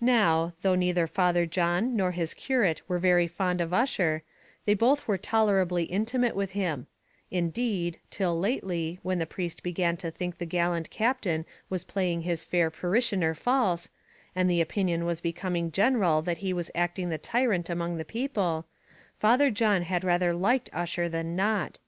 [0.00, 4.24] Now, though neither Father John nor his curate were very fond of Ussher,
[4.64, 6.88] they both were tolerably intimate with him;
[7.30, 12.42] indeed, till lately, when the priest began to think the gallant Captain was playing his
[12.42, 13.88] fair parishioner false,
[14.34, 18.66] and the opinion was becoming general that he was acting the tyrant among the people,
[19.16, 21.78] Father John had rather liked Ussher than not.